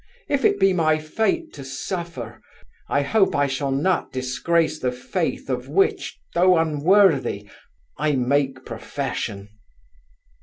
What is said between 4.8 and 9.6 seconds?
faith of which, though unworthy, I make profession.